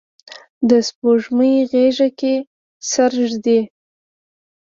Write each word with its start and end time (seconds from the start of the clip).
د 0.69 0.71
سپوږمۍ 0.87 1.53
غیږه 1.71 2.09
کې 2.19 2.33
سر 2.89 3.11
ږدي 3.29 3.59